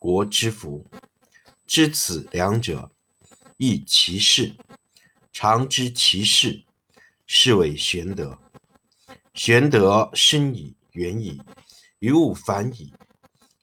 [0.00, 0.90] 国之福。
[1.66, 2.90] 知此两者，
[3.58, 4.56] 亦其事。
[5.30, 6.64] 常知其事，
[7.26, 8.36] 是谓玄德。
[9.34, 10.74] 玄德深矣。
[10.94, 11.40] 远矣，
[12.00, 12.92] 于物反矣，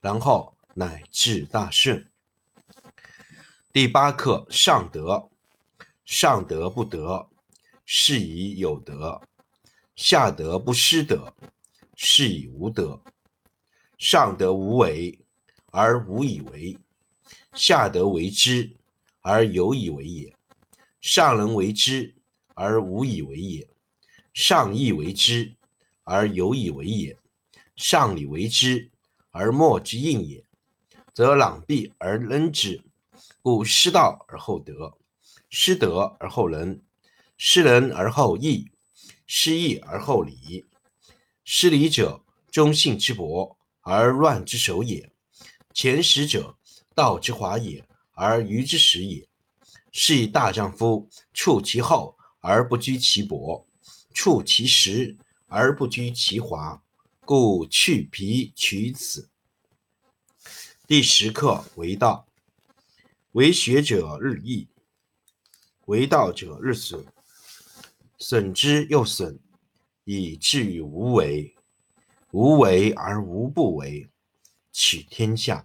[0.00, 2.08] 然后乃至大顺。
[3.72, 5.28] 第八课：上德。
[6.04, 7.28] 上德不德，
[7.84, 9.20] 是以有德；
[9.96, 11.34] 下德不失德，
[11.96, 13.02] 是以无德。
[13.98, 15.18] 上德无为
[15.78, 16.78] 而无以为，
[17.52, 18.74] 下德为之
[19.20, 20.34] 而有以为也。
[21.02, 22.14] 上人为之
[22.54, 23.68] 而无以为也，
[24.32, 25.54] 上义为之。
[26.02, 27.18] 而有以为也，
[27.74, 28.90] 上礼为之
[29.32, 30.42] 而莫之应也，
[31.12, 32.80] 则攘臂而扔之。
[33.42, 34.96] 故失道而后德，
[35.50, 36.80] 失德而后仁，
[37.36, 38.70] 失仁而后义，
[39.26, 40.64] 失义而后礼。
[41.44, 45.10] 失礼者，忠信之薄而乱之首也；
[45.76, 46.56] 前识者，
[46.94, 49.28] 道之华也而愚之始也。
[49.92, 53.68] 是以大丈夫处其厚而不居其薄，
[54.14, 55.14] 处其实。
[55.48, 56.82] 而不居其华，
[57.20, 59.28] 故去皮取此。
[60.86, 62.26] 第十课为道，
[63.32, 64.66] 为学者日益，
[65.84, 67.04] 为道者日损，
[68.18, 69.38] 损之又损，
[70.04, 71.54] 以至于无为。
[72.32, 74.10] 无为而无不为，
[74.72, 75.64] 取天下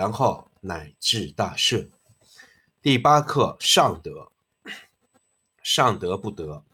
[0.00, 1.90] 然后乃至大顺。
[2.80, 4.32] 第八课：上德。
[5.62, 6.64] 上德不德，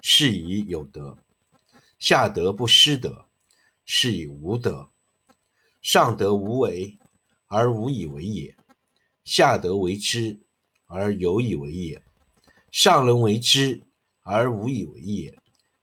[0.00, 1.18] 是以有德。
[1.98, 3.26] 下德不失德，
[3.84, 4.88] 是以无德；
[5.82, 6.96] 上德无为
[7.48, 8.54] 而无以为也，
[9.24, 10.38] 下德为之
[10.86, 12.00] 而有以为也。
[12.70, 13.82] 上人为之
[14.22, 15.36] 而无以为也，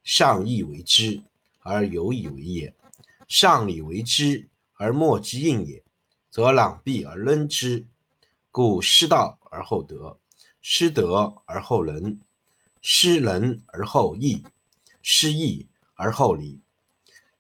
[0.06, 1.22] 上义为之
[1.60, 2.74] 而有以为也。
[3.28, 5.84] 上礼为之而莫之应也，
[6.38, 7.88] 则攘臂而扔之。
[8.52, 10.20] 故失道而后德，
[10.62, 12.22] 失德而后仁，
[12.80, 14.44] 失仁而后义，
[15.02, 15.68] 失义。
[15.96, 16.62] 而后礼，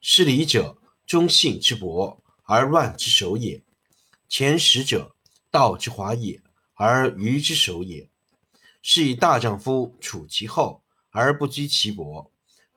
[0.01, 3.61] 失礼者，忠信之薄而乱之首也；
[4.27, 5.15] 前识者，
[5.51, 6.41] 道之华也
[6.73, 8.09] 而愚之首也。
[8.81, 10.81] 是以大丈夫处其厚
[11.11, 12.31] 而不居其薄，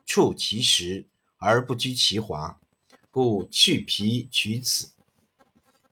[0.05, 1.09] 处其实
[1.39, 2.61] 而不居其华，
[3.11, 4.93] 故去皮取此。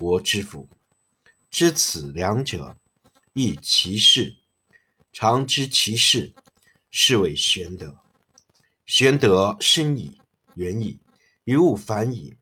[0.00, 0.66] 国之福。
[1.50, 2.74] 知此两者。
[3.32, 4.36] 亦其事，
[5.12, 6.34] 常知其事，
[6.90, 7.96] 是谓玄德。
[8.86, 10.20] 玄德深矣，
[10.54, 10.98] 远矣，
[11.44, 12.36] 于物反矣，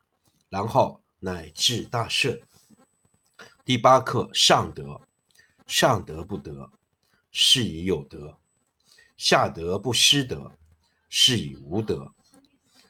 [0.48, 2.40] 然后乃至大顺。
[3.66, 5.00] 第八课：上德。
[5.66, 6.70] 上德不德，
[7.30, 8.38] 是以有德；
[9.18, 10.56] 下德不失德，
[11.10, 12.14] 是以无德。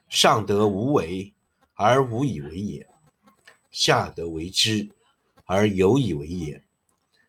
[0.09, 1.35] 上德无为
[1.75, 2.89] 而无以为也，
[3.71, 4.89] 下德为之
[5.45, 6.65] 而有以为也。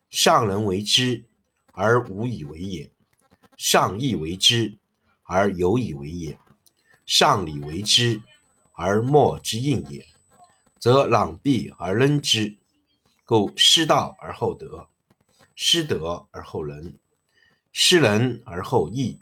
[0.09, 1.25] 上人为之
[1.71, 2.91] 而无以为也，
[3.57, 4.77] 上义为之
[5.23, 6.37] 而有以为也，
[7.05, 8.21] 上礼为之
[8.73, 10.05] 而莫之应也，
[10.79, 12.57] 则攘臂而扔之。
[13.23, 14.89] 故失道而后德，
[15.55, 16.97] 失德而后仁，
[17.71, 19.19] 失仁而后义，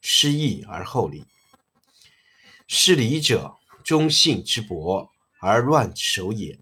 [0.00, 1.26] 失义而后礼。
[2.66, 5.11] 失礼者，忠信之薄
[5.44, 6.56] 而乱之首也；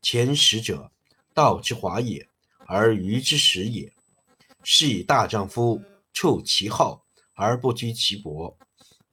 [0.00, 0.92] 前识者，
[1.34, 2.28] 道之华也。
[2.64, 3.92] 而愚之始也，
[4.62, 5.82] 是以大丈夫
[6.12, 7.02] 处其厚
[7.34, 8.56] 而不居其薄，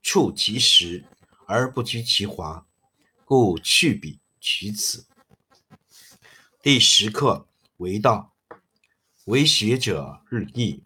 [0.03, 1.03] 处其实
[1.47, 2.63] 而不居其华，
[3.25, 5.07] 故去彼取此。
[6.61, 7.47] 第十课
[7.77, 8.35] 为道，
[9.25, 10.83] 为学者日益，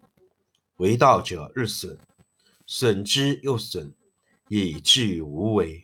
[0.77, 1.99] 为道者日损，
[2.65, 3.93] 损之又损，
[4.47, 5.83] 以至于无为。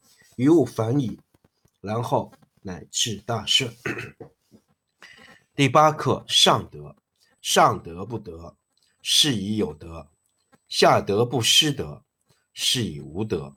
[0.35, 1.19] 于物反矣，
[1.81, 2.31] 然后
[2.61, 3.75] 乃至大顺。
[5.55, 6.95] 第八课：上德。
[7.41, 8.55] 上德不德，
[9.01, 10.11] 是以有德；
[10.67, 12.03] 下德不失德，
[12.53, 13.55] 是以无德。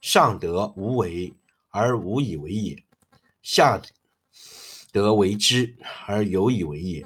[0.00, 1.34] 上德无为
[1.70, 2.84] 而无以为也，
[3.42, 3.82] 下
[4.92, 5.76] 德为之
[6.06, 7.04] 而有以为也。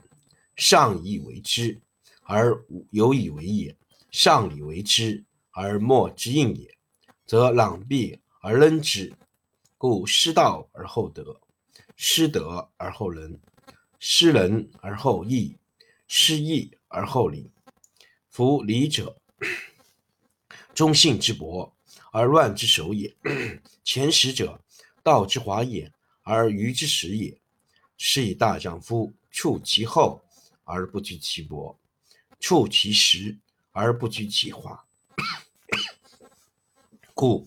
[0.54, 1.80] 上义为之
[2.24, 3.74] 而有以为也，
[4.10, 6.76] 上礼为之而莫之应也，
[7.24, 9.14] 则攘臂而扔之。
[9.78, 11.40] 故失道而后德，
[11.96, 13.40] 失德而后仁。
[13.98, 15.56] 失仁而后义，
[16.08, 17.50] 失义而后礼。
[18.30, 19.16] 夫礼者，
[20.74, 21.72] 忠信之薄
[22.10, 23.14] 而乱之首也；
[23.84, 24.60] 前识者，
[25.02, 27.38] 道之华也而愚之始也。
[27.96, 30.20] 是以大丈夫处其厚
[30.64, 31.78] 而不居其薄，
[32.40, 33.38] 处其实
[33.70, 34.84] 而不居其华。
[37.14, 37.46] 故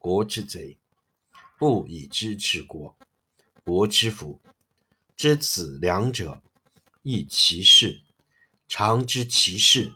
[0.00, 0.78] 国之贼；
[1.58, 2.96] 不以知治国，
[3.62, 4.40] 国之福。
[5.14, 6.42] 知此两者，
[7.02, 8.00] 亦其事，
[8.66, 9.92] 常知其事，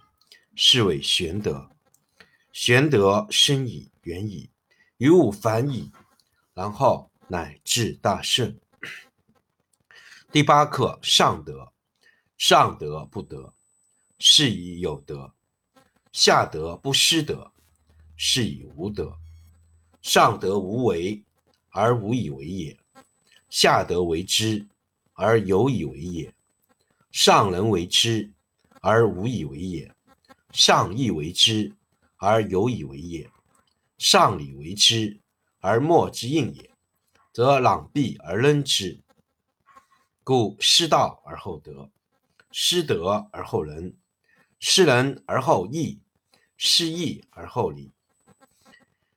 [0.55, 1.71] 是谓玄德。
[2.53, 4.51] 玄德深矣，远矣，
[4.99, 5.91] 于物反矣，
[6.53, 8.61] 然后乃至大圣。
[10.31, 11.73] 第八课：上德。
[12.37, 13.55] 上德不德，
[14.19, 15.33] 是以有德；
[16.13, 17.51] 下德不失德，
[18.17, 19.19] 是以无德。
[20.05, 21.25] 上德无为
[21.71, 22.79] 而无以为也，
[23.49, 24.69] 下德为之
[25.15, 26.35] 而有以为也。
[27.11, 28.31] 上人为之
[28.83, 29.91] 而无以为也，
[30.53, 31.75] 上义为之
[32.17, 33.31] 而有以为也。
[33.97, 35.19] 上礼为之
[35.61, 36.71] 而莫之应也，
[37.33, 39.01] 则攘臂而扔之。
[40.23, 41.91] 故失道而后德，
[42.51, 43.97] 失德而后仁，
[44.61, 45.99] 失仁而后义，
[46.59, 47.94] 失义而后礼。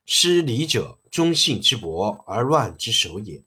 [0.09, 3.43] 失礼者，忠信之薄而乱之首也；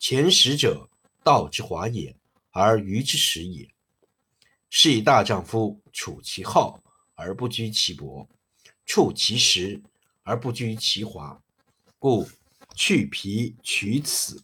[0.00, 0.90] 前识者，
[1.22, 2.16] 道之华也
[2.50, 3.70] 而愚之始也。
[4.68, 6.82] 是以大丈夫处其厚
[7.14, 8.28] 而不居其薄，
[8.84, 9.80] 处其实
[10.24, 11.40] 而不居其华。
[12.00, 12.28] 故
[12.74, 14.42] 去皮取此。